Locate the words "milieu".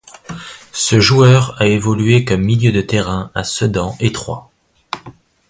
2.41-2.71